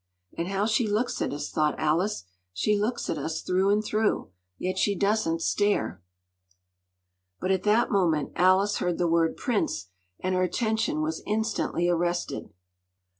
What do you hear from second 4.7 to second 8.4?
she doesn’t stare.” But at that moment